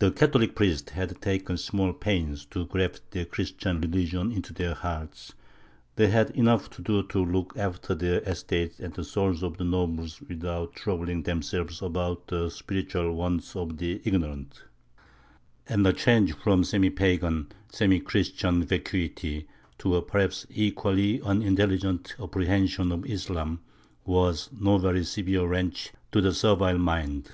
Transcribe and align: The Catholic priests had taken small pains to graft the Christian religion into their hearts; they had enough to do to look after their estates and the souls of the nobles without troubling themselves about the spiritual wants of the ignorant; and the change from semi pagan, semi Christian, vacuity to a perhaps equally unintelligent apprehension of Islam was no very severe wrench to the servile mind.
The 0.00 0.10
Catholic 0.10 0.54
priests 0.54 0.90
had 0.92 1.18
taken 1.22 1.56
small 1.56 1.94
pains 1.94 2.44
to 2.50 2.66
graft 2.66 3.10
the 3.10 3.24
Christian 3.24 3.80
religion 3.80 4.30
into 4.30 4.52
their 4.52 4.74
hearts; 4.74 5.32
they 5.96 6.08
had 6.08 6.28
enough 6.32 6.68
to 6.72 6.82
do 6.82 7.02
to 7.04 7.24
look 7.24 7.56
after 7.56 7.94
their 7.94 8.20
estates 8.24 8.78
and 8.80 8.92
the 8.92 9.02
souls 9.02 9.42
of 9.42 9.56
the 9.56 9.64
nobles 9.64 10.20
without 10.20 10.74
troubling 10.74 11.22
themselves 11.22 11.80
about 11.80 12.26
the 12.26 12.50
spiritual 12.50 13.14
wants 13.16 13.56
of 13.56 13.78
the 13.78 14.02
ignorant; 14.04 14.62
and 15.66 15.86
the 15.86 15.94
change 15.94 16.34
from 16.34 16.64
semi 16.64 16.90
pagan, 16.90 17.50
semi 17.72 17.98
Christian, 17.98 18.64
vacuity 18.64 19.46
to 19.78 19.96
a 19.96 20.02
perhaps 20.02 20.46
equally 20.50 21.18
unintelligent 21.22 22.14
apprehension 22.20 22.92
of 22.92 23.06
Islam 23.06 23.60
was 24.04 24.50
no 24.52 24.76
very 24.76 25.02
severe 25.02 25.46
wrench 25.46 25.92
to 26.10 26.20
the 26.20 26.34
servile 26.34 26.76
mind. 26.76 27.30